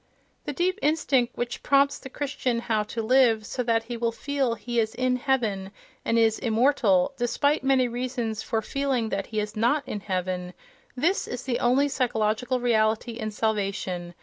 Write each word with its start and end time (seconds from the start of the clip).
The 0.45 0.51
deep 0.53 0.79
instinct 0.81 1.37
which 1.37 1.61
prompts 1.61 1.99
the 1.99 2.09
Christian 2.09 2.57
how 2.61 2.81
to 2.81 3.03
live 3.03 3.45
so 3.45 3.61
that 3.61 3.83
he 3.83 3.97
will 3.97 4.11
feel 4.11 4.55
that 4.55 4.61
he 4.63 4.79
is 4.79 4.95
"in 4.95 5.15
heaven" 5.17 5.69
and 6.03 6.17
is 6.17 6.39
"immortal," 6.39 7.13
despite 7.17 7.63
many 7.63 7.87
reasons 7.87 8.41
for 8.41 8.63
feeling 8.63 9.09
that 9.09 9.27
he 9.27 9.39
is 9.39 9.55
not 9.55 9.87
"in 9.87 9.99
heaven": 9.99 10.55
this 10.97 11.27
is 11.27 11.43
the 11.43 11.59
only 11.59 11.87
psychological 11.87 12.59
reality 12.59 13.11
in 13.19 13.29
"salvation." 13.29 14.15